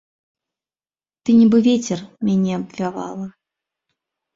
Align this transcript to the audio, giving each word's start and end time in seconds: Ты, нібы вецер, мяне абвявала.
Ты, 1.23 1.29
нібы 1.41 1.57
вецер, 1.69 1.99
мяне 2.31 2.51
абвявала. 2.59 3.27